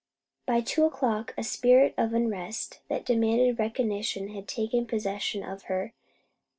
[0.47, 5.93] By two o'clock, a spirit of unrest that demanded recognition had taken possession of her.